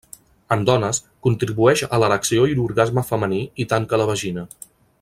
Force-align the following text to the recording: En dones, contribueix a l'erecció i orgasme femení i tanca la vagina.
En 0.53 0.61
dones, 0.69 0.99
contribueix 1.27 1.83
a 1.87 1.99
l'erecció 2.03 2.47
i 2.53 2.57
orgasme 2.63 3.05
femení 3.11 3.43
i 3.65 3.69
tanca 3.75 4.01
la 4.05 4.09
vagina. 4.13 4.47